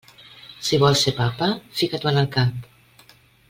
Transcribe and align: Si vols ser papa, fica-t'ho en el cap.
Si 0.69 0.79
vols 0.83 1.03
ser 1.07 1.13
papa, 1.19 1.51
fica-t'ho 1.83 2.13
en 2.15 2.21
el 2.25 2.33
cap. 2.39 2.69